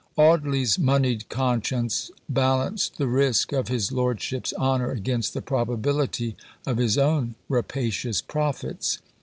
Audley's 0.17 0.79
moneyed 0.79 1.29
conscience 1.29 2.09
balanced 2.27 2.97
the 2.97 3.05
risk 3.05 3.53
of 3.53 3.67
his 3.67 3.91
lordship's 3.91 4.51
honour 4.57 4.89
against 4.89 5.35
the 5.35 5.43
probability 5.43 6.35
of 6.65 6.77
his 6.77 6.97
own 6.97 7.35
rapacious 7.47 8.19
profits. 8.19 8.97